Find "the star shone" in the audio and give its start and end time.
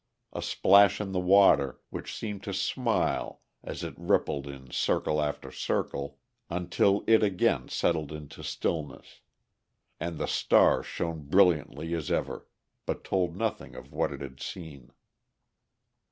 10.17-11.27